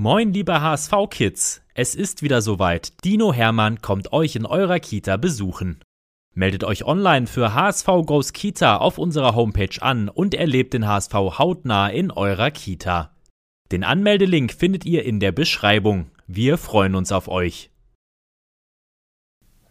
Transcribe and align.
Moin, 0.00 0.32
liebe 0.32 0.60
HSV-Kids! 0.60 1.60
Es 1.74 1.96
ist 1.96 2.22
wieder 2.22 2.40
soweit. 2.40 3.04
Dino 3.04 3.32
Hermann 3.32 3.82
kommt 3.82 4.12
euch 4.12 4.36
in 4.36 4.46
eurer 4.46 4.78
Kita 4.78 5.16
besuchen. 5.16 5.80
Meldet 6.36 6.62
euch 6.62 6.84
online 6.84 7.26
für 7.26 7.52
HSV 7.52 7.86
Goes 8.06 8.32
Kita 8.32 8.76
auf 8.76 8.98
unserer 8.98 9.34
Homepage 9.34 9.82
an 9.82 10.08
und 10.08 10.36
erlebt 10.36 10.72
den 10.72 10.86
HSV 10.86 11.12
hautnah 11.12 11.88
in 11.88 12.12
eurer 12.12 12.52
Kita. 12.52 13.10
Den 13.72 13.82
Anmeldelink 13.82 14.52
findet 14.52 14.84
ihr 14.84 15.04
in 15.04 15.18
der 15.18 15.32
Beschreibung. 15.32 16.12
Wir 16.28 16.58
freuen 16.58 16.94
uns 16.94 17.10
auf 17.10 17.26
euch. 17.26 17.68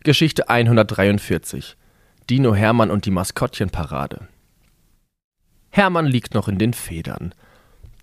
Geschichte 0.04 0.50
143 0.50 1.78
Dino 2.30 2.54
Hermann 2.54 2.92
und 2.92 3.06
die 3.06 3.12
Maskottchenparade. 3.12 4.28
Hermann 5.70 6.06
liegt 6.06 6.34
noch 6.34 6.50
in 6.50 6.58
den 6.58 6.74
Federn. 6.74 7.34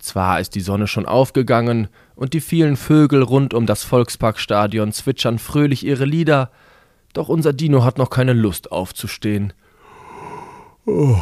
Zwar 0.04 0.38
ist 0.38 0.54
die 0.54 0.60
Sonne 0.60 0.86
schon 0.86 1.06
aufgegangen 1.06 1.88
und 2.14 2.34
die 2.34 2.42
vielen 2.42 2.76
Vögel 2.76 3.22
rund 3.22 3.54
um 3.54 3.64
das 3.64 3.84
Volksparkstadion 3.84 4.92
zwitschern 4.92 5.38
fröhlich 5.38 5.82
ihre 5.82 6.04
Lieder, 6.04 6.50
doch 7.14 7.30
unser 7.30 7.54
Dino 7.54 7.84
hat 7.84 7.96
noch 7.96 8.10
keine 8.10 8.34
Lust 8.34 8.70
aufzustehen. 8.70 9.54
Oh. 10.84 11.16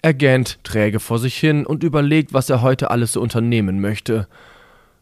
Er 0.00 0.14
gähnt 0.14 0.64
träge 0.64 0.98
vor 0.98 1.18
sich 1.18 1.36
hin 1.36 1.66
und 1.66 1.82
überlegt, 1.82 2.32
was 2.32 2.48
er 2.48 2.62
heute 2.62 2.90
alles 2.90 3.12
so 3.12 3.20
unternehmen 3.20 3.82
möchte. 3.82 4.28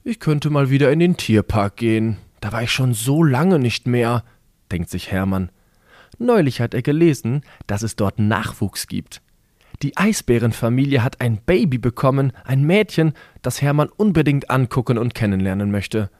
Ich 0.02 0.18
könnte 0.18 0.50
mal 0.50 0.70
wieder 0.70 0.90
in 0.90 0.98
den 0.98 1.16
Tierpark 1.16 1.76
gehen. 1.76 2.16
Da 2.40 2.50
war 2.50 2.64
ich 2.64 2.72
schon 2.72 2.94
so 2.94 3.22
lange 3.22 3.60
nicht 3.60 3.86
mehr, 3.86 4.24
denkt 4.72 4.90
sich 4.90 5.12
Hermann. 5.12 5.52
Neulich 6.18 6.60
hat 6.60 6.74
er 6.74 6.82
gelesen, 6.82 7.42
dass 7.68 7.82
es 7.82 7.94
dort 7.94 8.18
Nachwuchs 8.18 8.88
gibt. 8.88 9.22
Die 9.82 9.96
Eisbärenfamilie 9.96 11.02
hat 11.02 11.20
ein 11.20 11.38
Baby 11.38 11.78
bekommen, 11.78 12.32
ein 12.44 12.64
Mädchen, 12.64 13.14
das 13.40 13.62
Hermann 13.62 13.88
unbedingt 13.88 14.50
angucken 14.50 14.98
und 14.98 15.14
kennenlernen 15.14 15.70
möchte. 15.70 16.10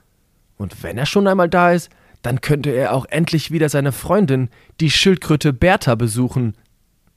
Und 0.57 0.83
wenn 0.83 0.99
er 0.99 1.07
schon 1.07 1.27
einmal 1.27 1.49
da 1.49 1.73
ist, 1.73 1.91
dann 2.23 2.41
könnte 2.41 2.71
er 2.71 2.95
auch 2.95 3.07
endlich 3.07 3.51
wieder 3.51 3.69
seine 3.69 3.93
Freundin, 3.93 4.51
die 4.81 4.91
Schildkröte 4.91 5.53
Bertha, 5.53 5.95
besuchen. 5.95 6.55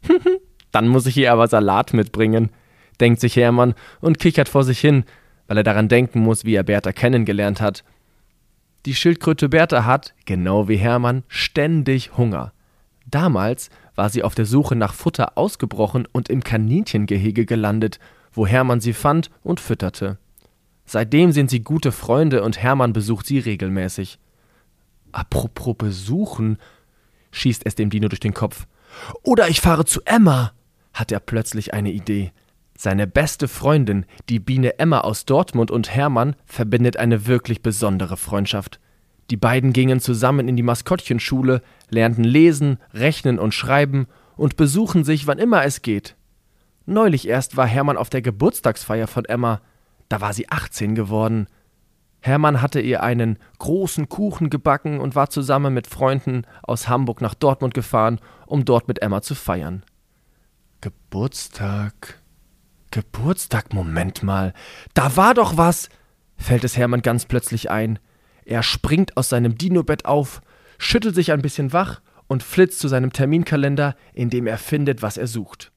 dann 0.72 0.88
muss 0.88 1.06
ich 1.06 1.18
ihr 1.18 1.32
aber 1.32 1.48
Salat 1.48 1.94
mitbringen, 1.94 2.52
denkt 3.00 3.20
sich 3.20 3.36
Hermann 3.36 3.74
und 4.00 4.20
kichert 4.20 4.50
vor 4.50 4.64
sich 4.64 4.80
hin, 4.80 5.04
weil 5.48 5.58
er 5.58 5.64
daran 5.64 5.90
denken 5.90 6.20
muss, 6.20 6.46
wie 6.46 6.56
er 6.56 6.64
Bertha 6.64 6.92
kennengelernt 6.92 7.60
hat. 7.60 7.84
Die 8.86 8.96
Schildkröte 8.96 9.50
Bertha 9.50 9.86
hat, 9.86 10.14
genau 10.26 10.68
wie 10.68 10.78
Hermann, 10.78 11.24
ständig 11.28 12.18
Hunger. 12.18 12.53
Damals 13.14 13.70
war 13.94 14.10
sie 14.10 14.24
auf 14.24 14.34
der 14.34 14.48
Suche 14.48 14.76
nach 14.76 14.96
Futter 14.96 15.38
ausgebrochen 15.38 16.08
und 16.12 16.30
im 16.30 16.44
Kaninchengehege 16.44 17.46
gelandet, 17.46 18.00
wo 18.32 18.48
Hermann 18.48 18.82
sie 18.82 18.94
fand 18.94 19.30
und 19.44 19.60
fütterte. 19.60 20.18
Seitdem 20.88 21.32
sind 21.32 21.52
sie 21.52 21.60
gute 21.60 21.92
Freunde 21.92 22.42
und 22.42 22.58
Hermann 22.58 22.92
besucht 22.92 23.28
sie 23.28 23.38
regelmäßig. 23.38 24.18
Apropos 25.12 25.76
besuchen, 25.78 26.58
schießt 27.30 27.62
es 27.68 27.76
dem 27.76 27.92
Dino 27.92 28.08
durch 28.08 28.20
den 28.20 28.34
Kopf. 28.34 28.66
Oder 29.22 29.48
ich 29.48 29.62
fahre 29.62 29.86
zu 29.86 30.02
Emma, 30.06 30.52
hat 30.92 31.12
er 31.12 31.20
plötzlich 31.20 31.72
eine 31.72 31.92
Idee. 31.92 32.32
Seine 32.76 33.06
beste 33.06 33.48
Freundin, 33.48 34.08
die 34.28 34.40
Biene 34.40 34.80
Emma 34.80 35.02
aus 35.02 35.26
Dortmund 35.26 35.70
und 35.70 35.94
Hermann, 35.94 36.36
verbindet 36.48 36.98
eine 36.98 37.28
wirklich 37.28 37.62
besondere 37.62 38.18
Freundschaft. 38.18 38.80
Die 39.30 39.38
beiden 39.38 39.74
gingen 39.74 40.00
zusammen 40.00 40.48
in 40.48 40.56
die 40.56 40.64
Maskottchenschule, 40.64 41.62
lernten 41.90 42.24
lesen, 42.24 42.78
rechnen 42.94 43.40
und 43.40 43.54
schreiben 43.54 44.08
und 44.36 44.58
besuchen 44.58 45.04
sich, 45.04 45.28
wann 45.28 45.40
immer 45.40 45.64
es 45.64 45.82
geht. 45.82 46.16
Neulich 46.86 47.28
erst 47.28 47.56
war 47.56 47.66
Hermann 47.66 47.98
auf 47.98 48.10
der 48.10 48.22
Geburtstagsfeier 48.22 49.08
von 49.08 49.26
Emma. 49.26 49.62
Da 50.10 50.20
war 50.22 50.34
sie 50.34 50.50
18 50.50 50.96
geworden. 50.96 51.48
Hermann 52.20 52.62
hatte 52.62 52.80
ihr 52.80 53.04
einen 53.04 53.38
großen 53.60 54.10
Kuchen 54.10 54.50
gebacken 54.50 55.00
und 55.00 55.16
war 55.16 55.30
zusammen 55.30 55.74
mit 55.74 55.88
Freunden 55.88 56.44
aus 56.62 56.88
Hamburg 56.88 57.22
nach 57.22 57.34
Dortmund 57.34 57.74
gefahren, 57.74 58.20
um 58.46 58.66
dort 58.66 58.88
mit 58.88 59.02
Emma 59.02 59.22
zu 59.22 59.36
feiern. 59.36 59.84
Geburtstag. 60.82 62.22
Geburtstag, 62.92 63.74
Moment 63.74 64.24
mal. 64.24 64.54
Da 64.94 65.16
war 65.16 65.34
doch 65.34 65.58
was, 65.58 65.90
fällt 66.38 66.64
es 66.64 66.78
Hermann 66.78 67.02
ganz 67.02 67.26
plötzlich 67.26 67.72
ein. 67.72 68.00
Er 68.46 68.64
springt 68.64 69.18
aus 69.18 69.30
seinem 69.30 69.58
Dinobett 69.58 70.06
auf, 70.06 70.42
schüttelt 70.78 71.16
sich 71.16 71.32
ein 71.32 71.42
bisschen 71.42 71.74
wach 71.74 72.02
und 72.28 72.44
flitzt 72.44 72.80
zu 72.80 72.88
seinem 72.88 73.14
Terminkalender, 73.14 73.96
in 74.14 74.30
dem 74.30 74.48
er 74.48 74.58
findet, 74.58 75.02
was 75.02 75.18
er 75.18 75.28
sucht. 75.28 75.72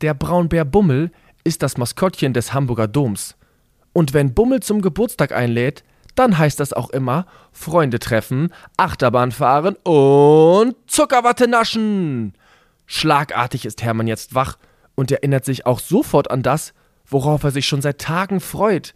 Der 0.00 0.14
Braunbär 0.14 0.64
Bummel 0.64 1.10
ist 1.44 1.62
das 1.62 1.78
Maskottchen 1.78 2.32
des 2.32 2.52
Hamburger 2.52 2.88
Doms. 2.88 3.36
Und 3.92 4.12
wenn 4.12 4.34
Bummel 4.34 4.60
zum 4.60 4.82
Geburtstag 4.82 5.32
einlädt, 5.32 5.84
dann 6.14 6.38
heißt 6.38 6.58
das 6.60 6.72
auch 6.72 6.90
immer 6.90 7.26
Freunde 7.52 7.98
treffen, 7.98 8.52
Achterbahn 8.76 9.32
fahren 9.32 9.76
und 9.84 10.74
Zuckerwatte 10.86 11.48
naschen. 11.48 12.34
Schlagartig 12.86 13.64
ist 13.66 13.82
Hermann 13.82 14.06
jetzt 14.06 14.34
wach 14.34 14.58
und 14.94 15.10
erinnert 15.10 15.44
sich 15.44 15.66
auch 15.66 15.78
sofort 15.78 16.30
an 16.30 16.42
das, 16.42 16.72
worauf 17.06 17.44
er 17.44 17.50
sich 17.50 17.66
schon 17.66 17.82
seit 17.82 18.00
Tagen 18.00 18.40
freut, 18.40 18.94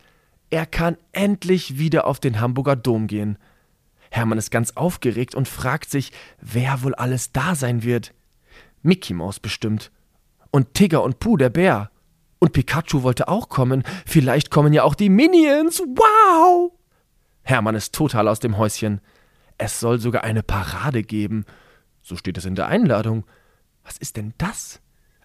er 0.50 0.66
kann 0.66 0.96
endlich 1.12 1.78
wieder 1.78 2.06
auf 2.06 2.20
den 2.20 2.40
Hamburger 2.40 2.76
Dom 2.76 3.06
gehen. 3.06 3.38
Hermann 4.10 4.38
ist 4.38 4.50
ganz 4.50 4.72
aufgeregt 4.72 5.34
und 5.36 5.48
fragt 5.48 5.88
sich, 5.90 6.12
wer 6.40 6.82
wohl 6.82 6.94
alles 6.96 7.32
da 7.32 7.54
sein 7.54 7.84
wird. 7.84 8.12
Mickey 8.82 9.14
Maus 9.14 9.38
bestimmt. 9.38 9.92
Und 10.50 10.74
Tigger 10.74 11.04
und 11.04 11.20
Pooh, 11.20 11.36
der 11.36 11.50
Bär. 11.50 11.90
Und 12.40 12.52
Pikachu 12.52 13.02
wollte 13.04 13.28
auch 13.28 13.48
kommen. 13.48 13.84
Vielleicht 14.04 14.50
kommen 14.50 14.72
ja 14.72 14.82
auch 14.82 14.96
die 14.96 15.10
Minions. 15.10 15.80
Wow! 15.80 16.72
Hermann 17.42 17.76
ist 17.76 17.94
total 17.94 18.26
aus 18.26 18.40
dem 18.40 18.58
Häuschen. 18.58 19.00
Es 19.58 19.78
soll 19.78 20.00
sogar 20.00 20.24
eine 20.24 20.42
Parade 20.42 21.02
geben. 21.02 21.44
So 22.02 22.16
steht 22.16 22.38
es 22.38 22.46
in 22.46 22.54
der 22.56 22.66
Einladung. 22.66 23.24
Was 23.84 23.98
ist 23.98 24.16
denn 24.16 24.34
das? 24.38 24.80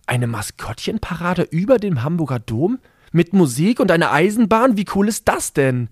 Eine 0.05 0.27
Maskottchenparade 0.27 1.43
über 1.43 1.79
dem 1.79 2.03
Hamburger 2.03 2.39
Dom? 2.39 2.79
Mit 3.15 3.31
Musik 3.31 3.79
und 3.79 3.91
einer 3.91 4.11
Eisenbahn? 4.11 4.75
Wie 4.75 4.83
cool 4.93 5.07
ist 5.07 5.29
das 5.29 5.53
denn? 5.53 5.87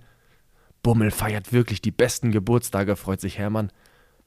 Bummel 0.82 1.10
feiert 1.10 1.54
wirklich 1.54 1.82
die 1.82 1.90
besten 1.90 2.32
Geburtstage, 2.32 2.98
freut 2.98 3.22
sich 3.22 3.38
Hermann. 3.38 3.72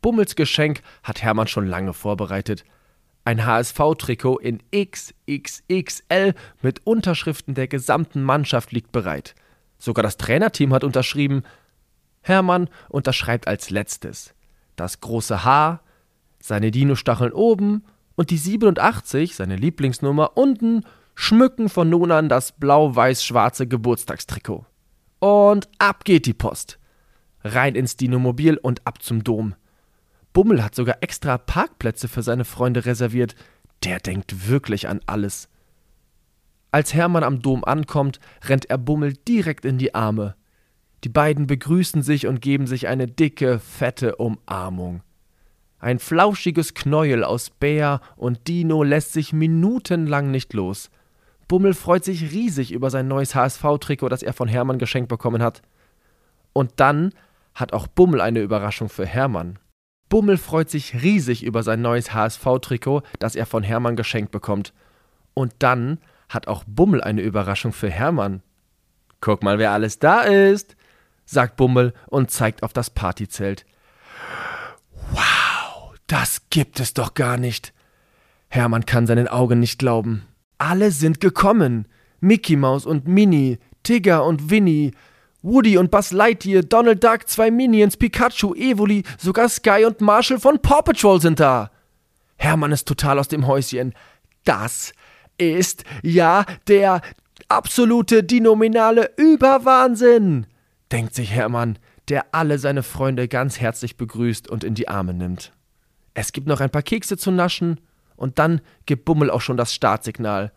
Bummels 0.01 0.35
Geschenk 0.35 0.81
hat 1.03 1.21
Hermann 1.21 1.47
schon 1.47 1.67
lange 1.67 1.93
vorbereitet. 1.93 2.65
Ein 3.23 3.45
HSV-Trikot 3.45 4.39
in 4.39 4.63
XXXL 4.75 6.33
mit 6.63 6.87
Unterschriften 6.87 7.53
der 7.53 7.69
gesamten 7.69 8.23
Mannschaft 8.23 8.73
liegt 8.73 8.93
bereit. 8.93 9.35
Sogar 9.77 10.03
das 10.03 10.17
Trainerteam 10.17 10.73
hat 10.73 10.83
unterschrieben. 10.83 11.43
Hermann 12.23 12.71
unterschreibt 12.89 13.47
als 13.47 13.69
letztes. 13.69 14.33
Das 14.75 15.03
große 15.03 15.45
H, 15.45 15.83
seine 16.41 16.71
Dino-Stacheln 16.71 17.35
oben 17.35 17.85
und 18.15 18.31
die 18.31 18.39
87, 18.39 19.37
seine 19.37 19.57
Lieblingsnummer, 19.57 20.39
unten 20.39 20.83
schmücken 21.17 21.69
von 21.69 21.91
nun 21.91 22.13
an 22.13 22.29
das 22.29 22.53
blau-weiß-schwarze 22.53 23.67
Geburtstagstrikot. 23.67 24.67
Und 25.19 25.69
ab 25.79 26.05
geht 26.05 26.27
die 26.27 26.35
Post. 26.35 26.79
Rein 27.43 27.75
ins 27.75 27.97
Dinomobil 27.97 28.59
und 28.59 28.87
ab 28.87 29.03
zum 29.03 29.25
Dom. 29.25 29.55
Bummel 30.33 30.63
hat 30.63 30.75
sogar 30.75 30.99
extra 31.01 31.39
Parkplätze 31.39 32.07
für 32.07 32.23
seine 32.23 32.45
Freunde 32.45 32.85
reserviert. 32.85 33.35
Der 33.83 33.99
denkt 33.99 34.49
wirklich 34.49 34.89
an 34.89 35.01
alles. 35.07 35.49
Als 36.71 36.93
Hermann 36.93 37.25
am 37.25 37.41
Dom 37.41 37.65
ankommt, 37.65 38.21
rennt 38.45 38.67
er 38.67 38.77
Bummel 38.79 39.15
direkt 39.15 39.65
in 39.65 39.79
die 39.79 39.95
Arme. 39.95 40.37
Die 41.05 41.09
beiden 41.09 41.47
begrüßen 41.47 42.03
sich 42.03 42.27
und 42.27 42.43
geben 42.43 42.67
sich 42.67 42.89
eine 42.89 43.07
dicke, 43.07 43.59
fette 43.59 44.17
Umarmung. 44.17 45.03
Ein 45.79 45.99
flauschiges 45.99 46.75
Knäuel 46.75 47.25
aus 47.25 47.49
Bär 47.49 48.01
und 48.17 48.49
Dino 48.49 48.83
lässt 48.83 49.13
sich 49.13 49.33
minutenlang 49.33 50.31
nicht 50.31 50.53
los. 50.53 50.91
Bummel 51.49 51.75
freut 51.75 52.05
sich 52.05 52.33
riesig 52.33 52.73
über 52.73 52.91
sein 52.91 53.09
neues 53.09 53.35
HSV-Trikot, 53.35 54.09
das 54.09 54.23
er 54.23 54.33
von 54.33 54.49
Hermann 54.49 54.79
geschenkt 54.79 55.09
bekommen 55.09 55.43
hat. 55.43 55.63
Und 56.53 56.73
dann 56.77 57.13
hat 57.55 57.73
auch 57.73 57.87
Bummel 57.87 58.21
eine 58.21 58.41
Überraschung 58.41 58.89
für 58.89 59.07
Hermann. 59.07 59.59
Bummel 60.09 60.39
freut 60.39 60.71
sich 60.71 61.03
riesig 61.03 61.43
über 61.43 61.63
sein 61.63 61.83
neues 61.83 62.13
HSV-Trikot, 62.13 63.03
das 63.19 63.35
er 63.35 63.47
von 63.47 63.63
Hermann 63.63 63.97
geschenkt 63.97 64.31
bekommt. 64.31 64.73
Und 65.35 65.55
dann 65.59 65.99
hat 66.29 66.49
auch 66.49 66.65
Bummel 66.67 67.03
eine 67.03 67.23
Überraschung 67.23 67.73
für 67.73 67.91
Hermann. 67.91 68.43
Guck 69.21 69.43
mal, 69.43 69.59
wer 69.59 69.73
alles 69.73 69.99
da 69.99 70.23
ist, 70.23 70.77
sagt 71.25 71.57
Bummel 71.57 71.93
und 72.07 72.31
zeigt 72.31 72.63
auf 72.63 72.73
das 72.73 72.91
Partyzelt. 72.91 73.65
Wow! 75.11 75.95
Das 76.07 76.43
gibt 76.51 76.79
es 76.79 76.95
doch 76.95 77.15
gar 77.15 77.37
nicht. 77.37 77.73
Hermann 78.49 78.87
kann 78.87 79.07
seinen 79.07 79.27
Augen 79.27 79.59
nicht 79.59 79.79
glauben. 79.79 80.27
Alle 80.59 80.91
sind 80.91 81.21
gekommen. 81.21 81.87
Mickey 82.21 82.57
Mouse 82.57 82.87
und 82.87 83.07
Minnie, 83.07 83.59
Tigger 83.83 84.25
und 84.25 84.51
Winnie, 84.51 84.93
Woody 85.43 85.79
und 85.79 85.91
Buzz 85.91 86.13
Lightyear, 86.13 86.63
Donald 86.63 87.05
Duck, 87.05 87.29
zwei 87.29 87.51
Minions, 87.51 87.97
Pikachu, 87.97 88.55
Evoli, 88.55 89.05
sogar 89.19 89.49
Sky 89.49 89.85
und 89.87 90.01
Marshall 90.01 90.41
von 90.41 90.61
Paw 90.61 90.83
Patrol 90.83 91.21
sind 91.21 91.39
da. 91.39 91.71
Hermann 92.37 92.73
ist 92.73 92.89
total 92.89 93.19
aus 93.19 93.29
dem 93.29 93.47
Häuschen. 93.47 93.95
Das 94.45 94.93
ist 95.39 95.85
ja 96.03 96.45
der 96.67 97.01
absolute 97.49 98.25
dinominale 98.25 99.11
Überwahnsinn, 99.17 100.47
denkt 100.91 101.15
sich 101.15 101.31
Hermann, 101.31 101.79
der 102.09 102.35
alle 102.35 102.59
seine 102.59 102.83
Freunde 102.83 103.29
ganz 103.29 103.61
herzlich 103.61 103.97
begrüßt 103.97 104.49
und 104.49 104.65
in 104.65 104.75
die 104.75 104.89
Arme 104.89 105.15
nimmt. 105.15 105.53
Es 106.15 106.33
gibt 106.33 106.47
noch 106.47 106.61
ein 106.61 106.71
paar 106.71 106.83
Kekse 106.83 107.17
zu 107.17 107.31
naschen 107.31 107.81
und 108.17 108.39
dann 108.39 108.61
gibt 108.87 109.05
Bummel 109.05 109.31
auch 109.31 109.41
schon 109.41 109.57
das 109.57 109.75
Startsignal. 109.75 110.53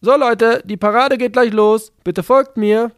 So 0.00 0.16
Leute, 0.16 0.62
die 0.64 0.76
Parade 0.76 1.18
geht 1.18 1.34
gleich 1.34 1.52
los. 1.52 1.92
Bitte 2.04 2.22
folgt 2.22 2.56
mir. 2.56 2.92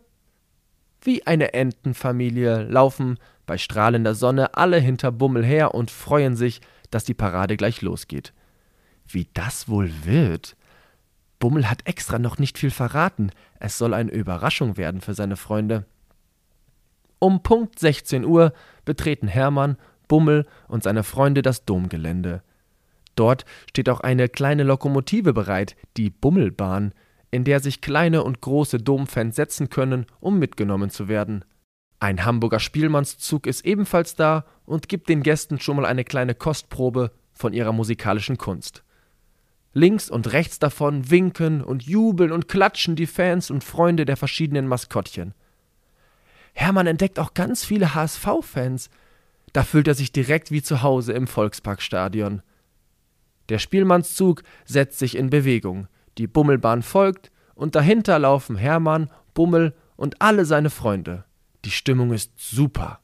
Wie 1.01 1.27
eine 1.27 1.53
Entenfamilie 1.53 2.63
laufen 2.63 3.19
bei 3.45 3.59
strahlender 3.59 4.15
Sonne 4.15 4.55
alle 4.55 4.79
hinter 4.79 5.11
Bummel 5.11 5.45
her 5.45 5.75
und 5.75 5.91
freuen 5.91 6.37
sich, 6.37 6.61
dass 6.91 7.03
die 7.05 7.15
Parade 7.15 7.57
gleich 7.57 7.83
losgeht. 7.83 8.33
Wie 9.09 9.27
das 9.35 9.69
wohl 9.69 9.91
wird? 10.05 10.57
Bummel 11.41 11.69
hat 11.69 11.89
extra 11.89 12.21
noch 12.21 12.39
nicht 12.39 12.57
viel 12.57 12.71
verraten. 12.71 13.33
Es 13.59 13.79
soll 13.79 13.95
eine 13.95 14.13
Überraschung 14.13 14.77
werden 14.77 15.01
für 15.01 15.15
seine 15.15 15.37
Freunde. 15.37 15.87
Um 17.19 17.43
Punkt 17.43 17.81
16 17.81 18.25
Uhr 18.25 18.53
betreten 18.85 19.27
Hermann, 19.27 19.77
Bummel 20.07 20.47
und 20.69 20.85
seine 20.85 21.03
Freunde 21.03 21.43
das 21.43 21.65
Domgelände. 21.65 22.43
Dort 23.15 23.45
steht 23.69 23.89
auch 23.89 24.01
eine 24.01 24.29
kleine 24.29 24.63
Lokomotive 24.63 25.33
bereit, 25.33 25.77
die 25.97 26.11
Bummelbahn, 26.11 26.93
in 27.31 27.45
der 27.45 27.61
sich 27.61 27.81
kleine 27.81 28.25
und 28.25 28.41
große 28.41 28.79
Domfans 28.79 29.37
setzen 29.37 29.71
können, 29.71 30.07
um 30.21 30.39
mitgenommen 30.39 30.91
zu 30.91 31.09
werden. 31.09 31.45
Ein 31.99 32.25
Hamburger 32.25 32.61
Spielmannszug 32.61 33.47
ist 33.47 33.65
ebenfalls 33.65 34.17
da 34.17 34.45
und 34.67 34.89
gibt 34.89 35.09
den 35.09 35.23
Gästen 35.23 35.61
schon 35.61 35.77
mal 35.77 35.87
eine 35.87 36.05
kleine 36.05 36.35
Kostprobe 36.35 37.13
von 37.33 37.53
ihrer 37.53 37.73
musikalischen 37.73 38.39
Kunst. 38.39 38.83
Links 39.73 40.11
und 40.11 40.33
rechts 40.33 40.59
davon 40.59 41.11
winken 41.11 41.63
und 41.63 41.85
jubeln 41.85 42.33
und 42.33 42.49
klatschen 42.49 42.97
die 42.97 43.07
Fans 43.07 43.51
und 43.51 43.65
Freunde 43.65 44.05
der 44.05 44.17
verschiedenen 44.17 44.67
Maskottchen. 44.67 45.33
Hermann 46.53 46.87
entdeckt 46.87 47.19
auch 47.19 47.35
ganz 47.35 47.65
viele 47.65 47.95
HSV-Fans. 47.95 48.91
Da 49.53 49.63
fühlt 49.63 49.89
er 49.89 49.95
sich 49.95 50.13
direkt 50.13 50.51
wie 50.51 50.63
zu 50.63 50.83
Hause 50.83 51.13
im 51.13 51.27
Volksparkstadion. 51.27 52.43
Der 53.49 53.59
Spielmannszug 53.59 54.43
setzt 54.65 54.99
sich 54.99 55.17
in 55.17 55.31
Bewegung, 55.31 55.89
die 56.19 56.27
Bummelbahn 56.27 56.83
folgt, 56.83 57.31
und 57.55 57.75
dahinter 57.75 58.19
laufen 58.19 58.57
Hermann, 58.57 59.11
Bummel 59.35 59.75
und 59.97 60.21
alle 60.21 60.45
seine 60.45 60.71
Freunde. 60.71 61.25
Die 61.65 61.71
Stimmung 61.71 62.13
ist 62.13 62.33
super. 62.37 63.01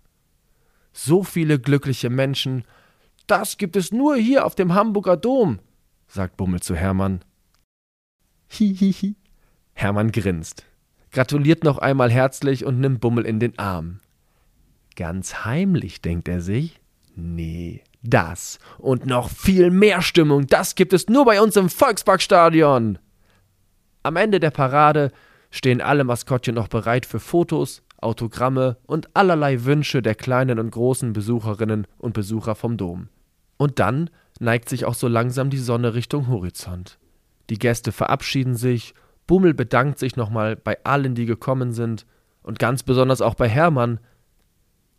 So 0.93 1.23
viele 1.23 1.59
glückliche 1.59 2.11
Menschen, 2.11 2.65
das 3.27 3.59
gibt 3.59 3.77
es 3.77 3.93
nur 3.93 4.17
hier 4.17 4.45
auf 4.47 4.55
dem 4.55 4.75
Hamburger 4.75 5.17
Dom, 5.17 5.61
sagt 6.09 6.37
Bummel 6.37 6.61
zu 6.61 6.75
Hermann. 6.75 7.21
Hihihi. 8.49 9.17
Hermann 9.75 10.11
grinst, 10.11 10.65
gratuliert 11.13 11.63
noch 11.63 11.79
einmal 11.79 12.11
herzlich 12.11 12.65
und 12.65 12.81
nimmt 12.81 13.01
Bummel 13.01 13.27
in 13.27 13.39
den 13.39 13.59
Arm. 13.59 14.01
Ganz 14.97 15.45
heimlich, 15.45 16.03
denkt 16.03 16.27
er 16.27 16.41
sich. 16.41 16.81
Nee, 17.21 17.83
das 18.05 18.61
und 18.79 19.05
noch 19.05 19.29
viel 19.29 19.73
mehr 19.73 20.03
Stimmung, 20.03 20.47
das 20.47 20.77
gibt 20.77 20.93
es 20.93 21.09
nur 21.09 21.25
bei 21.25 21.41
uns 21.41 21.57
im 21.57 21.69
Volksparkstadion. 21.69 23.01
Am 24.05 24.15
Ende 24.15 24.39
der 24.39 24.53
Parade 24.53 25.11
stehen 25.51 25.81
alle 25.81 26.05
Maskottchen 26.05 26.55
noch 26.55 26.69
bereit 26.69 27.07
für 27.07 27.19
Fotos, 27.19 27.83
Autogramme 28.01 28.77
und 28.87 29.17
allerlei 29.17 29.65
Wünsche 29.65 30.01
der 30.01 30.15
kleinen 30.15 30.61
und 30.61 30.71
großen 30.71 31.13
Besucherinnen 31.13 31.89
und 31.99 32.13
Besucher 32.15 32.55
vom 32.55 32.77
Dom. 32.77 33.09
Und 33.57 33.81
dann 33.81 34.11
neigt 34.39 34.69
sich 34.69 34.85
auch 34.85 34.95
so 34.95 35.09
langsam 35.09 35.51
die 35.51 35.59
Sonne 35.59 35.95
Richtung 35.95 36.29
Horizont. 36.29 37.01
Die 37.51 37.59
Gäste 37.59 37.91
verabschieden 37.91 38.55
sich, 38.55 38.95
Bummel 39.27 39.55
bedankt 39.55 39.99
sich 39.99 40.15
nochmal 40.15 40.55
bei 40.55 40.79
allen, 40.85 41.17
die 41.17 41.27
gekommen 41.27 41.73
sind, 41.73 42.07
und 42.45 42.61
ganz 42.61 42.85
besonders 42.85 43.21
auch 43.21 43.35
bei 43.35 43.49
Hermann, 43.49 43.99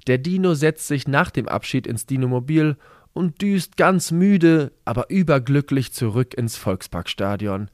der 0.07 0.17
Dino 0.17 0.53
setzt 0.53 0.87
sich 0.87 1.07
nach 1.07 1.31
dem 1.31 1.47
Abschied 1.47 1.87
ins 1.87 2.05
Dinomobil 2.05 2.77
und 3.13 3.41
düst 3.41 3.77
ganz 3.77 4.11
müde, 4.11 4.71
aber 4.85 5.09
überglücklich 5.09 5.93
zurück 5.93 6.33
ins 6.33 6.55
Volksparkstadion. 6.55 7.69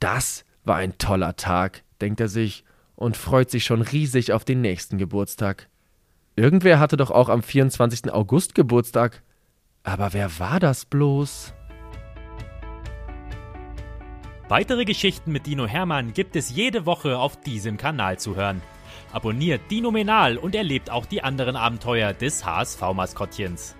Das 0.00 0.44
war 0.64 0.76
ein 0.76 0.98
toller 0.98 1.36
Tag, 1.36 1.82
denkt 2.00 2.20
er 2.20 2.28
sich 2.28 2.64
und 2.94 3.16
freut 3.16 3.50
sich 3.50 3.64
schon 3.64 3.82
riesig 3.82 4.32
auf 4.32 4.44
den 4.44 4.60
nächsten 4.60 4.98
Geburtstag. 4.98 5.68
Irgendwer 6.36 6.78
hatte 6.78 6.96
doch 6.96 7.10
auch 7.10 7.28
am 7.28 7.42
24. 7.42 8.12
August 8.12 8.54
Geburtstag. 8.54 9.22
Aber 9.82 10.12
wer 10.12 10.38
war 10.38 10.60
das 10.60 10.84
bloß? 10.84 11.54
Weitere 14.48 14.84
Geschichten 14.84 15.32
mit 15.32 15.46
Dino 15.46 15.66
Hermann 15.66 16.12
gibt 16.12 16.36
es 16.36 16.50
jede 16.50 16.84
Woche 16.84 17.18
auf 17.18 17.40
diesem 17.40 17.76
Kanal 17.76 18.18
zu 18.18 18.36
hören. 18.36 18.60
Abonniert 19.12 19.60
Dinomenal 19.70 20.36
und 20.36 20.54
erlebt 20.54 20.90
auch 20.90 21.04
die 21.04 21.22
anderen 21.22 21.56
Abenteuer 21.56 22.12
des 22.12 22.44
HSV-Maskottchens. 22.44 23.74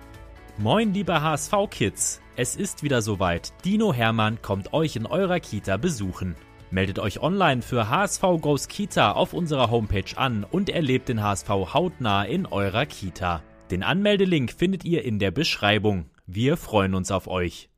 Moin, 0.57 0.93
liebe 0.93 1.21
HSV-Kids! 1.21 2.21
Es 2.35 2.55
ist 2.55 2.83
wieder 2.83 3.01
soweit. 3.01 3.53
Dino 3.63 3.93
Hermann 3.93 4.41
kommt 4.41 4.73
euch 4.73 4.95
in 4.95 5.05
eurer 5.05 5.39
Kita 5.39 5.77
besuchen. 5.77 6.35
Meldet 6.69 6.99
euch 6.99 7.21
online 7.21 7.61
für 7.61 7.89
HSV 7.89 8.21
Goes 8.41 8.67
Kita 8.67 9.13
auf 9.13 9.33
unserer 9.33 9.71
Homepage 9.71 10.17
an 10.17 10.45
und 10.49 10.69
erlebt 10.69 11.09
den 11.09 11.23
HSV 11.23 11.49
hautnah 11.49 12.23
in 12.23 12.45
eurer 12.45 12.85
Kita. 12.85 13.41
Den 13.69 13.83
Anmeldelink 13.83 14.51
findet 14.51 14.83
ihr 14.83 15.03
in 15.05 15.19
der 15.19 15.31
Beschreibung. 15.31 16.09
Wir 16.27 16.57
freuen 16.57 16.93
uns 16.93 17.11
auf 17.11 17.27
euch. 17.27 17.70